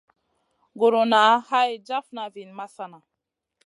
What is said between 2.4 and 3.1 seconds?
masana.